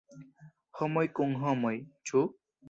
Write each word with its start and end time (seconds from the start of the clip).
“Homoj 0.79 1.03
kun 1.19 1.37
homoj”, 1.43 1.75
ĉu? 2.11 2.25